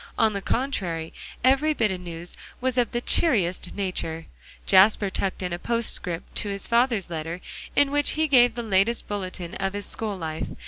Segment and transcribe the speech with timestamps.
[0.17, 1.13] On the contrary,
[1.43, 4.25] every bit of news was of the cheeriest nature;
[4.65, 7.39] Jasper tucked on a postscript to his father's letter,
[7.75, 10.47] in which he gave the latest bulletin of his school life.